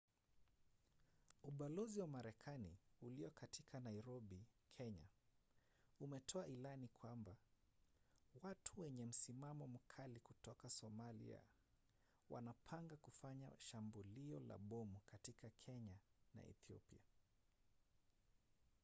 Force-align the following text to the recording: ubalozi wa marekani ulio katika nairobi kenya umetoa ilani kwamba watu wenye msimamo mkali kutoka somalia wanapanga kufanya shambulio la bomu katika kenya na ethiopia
ubalozi 1.43 1.99
wa 2.01 2.07
marekani 2.07 2.77
ulio 3.01 3.31
katika 3.31 3.79
nairobi 3.79 4.45
kenya 4.71 5.07
umetoa 5.99 6.47
ilani 6.47 6.87
kwamba 6.87 7.35
watu 8.43 8.81
wenye 8.81 9.05
msimamo 9.05 9.67
mkali 9.67 10.19
kutoka 10.19 10.69
somalia 10.69 11.41
wanapanga 12.29 12.95
kufanya 12.97 13.51
shambulio 13.57 14.39
la 14.39 14.57
bomu 14.57 14.97
katika 15.05 15.49
kenya 15.49 15.97
na 16.33 16.45
ethiopia 16.47 17.07